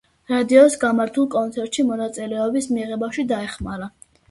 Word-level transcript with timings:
რადიოს 0.29 0.77
გამართულ 0.83 1.27
კონცერტში 1.35 1.85
მონაწილეობის 1.91 2.73
მიღებაში 2.73 3.29
დაეხმარა. 3.37 3.95